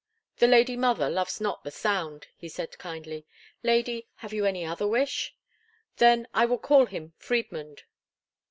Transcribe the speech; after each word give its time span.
"The 0.37 0.47
lady 0.47 0.75
mother 0.75 1.11
loves 1.11 1.39
not 1.39 1.63
the 1.63 1.69
sound," 1.69 2.25
he 2.35 2.49
said, 2.49 2.79
kindly. 2.79 3.27
"Lady, 3.61 4.07
have 4.15 4.33
you 4.33 4.45
any 4.45 4.65
other 4.65 4.87
wish? 4.87 5.35
Then 5.97 6.21
will 6.33 6.53
I 6.55 6.57
call 6.57 6.87
him 6.87 7.13
Friedmund." 7.19 7.83